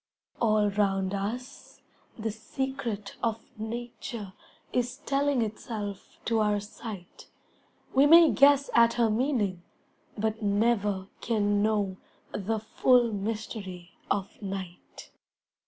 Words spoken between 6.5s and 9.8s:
sight, We may guess at her meaning